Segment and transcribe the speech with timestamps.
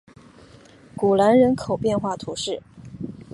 [0.95, 2.63] 古兰人口变化图示